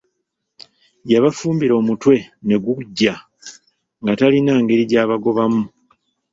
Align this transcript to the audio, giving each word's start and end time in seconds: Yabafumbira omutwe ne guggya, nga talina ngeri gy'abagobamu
Yabafumbira 1.11 1.73
omutwe 1.81 2.15
ne 2.47 2.55
guggya, 2.63 3.13
nga 4.01 4.13
talina 4.19 4.53
ngeri 4.61 4.83
gy'abagobamu 4.91 5.63